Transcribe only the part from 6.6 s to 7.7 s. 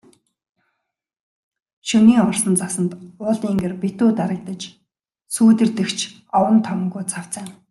товонгүй цавцайна.